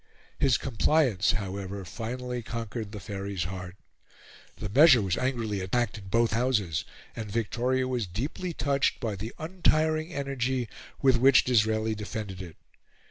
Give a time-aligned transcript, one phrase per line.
[0.39, 3.75] His compliance, however, finally conquered the Faery's heart.
[4.55, 6.85] The measure was angrily attacked in both Houses,
[7.15, 10.67] and Victoria was deeply touched by the untiring energy
[11.03, 12.55] with which Disraeli defended it.